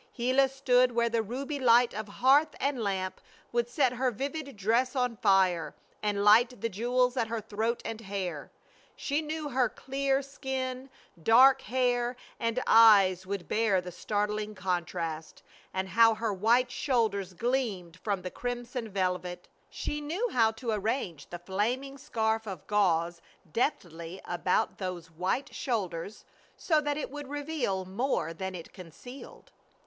[0.15, 4.95] Gila stood where the ruby light of hearth and lamp would set her vivid dress
[4.95, 8.49] on fire and light the jewels at her throat and hair.
[8.95, 10.89] She knew her clear skin,
[11.21, 17.97] dark hair, and eyes would bear the startling contrast, and how her white shoulders gleamed
[18.01, 19.47] from the crimson velvet.
[19.69, 23.21] She knew how to arrange the flaming scarf of gauze
[23.51, 26.25] deftly about those white shoulders
[26.57, 29.51] so that it would reveal more than it concealed.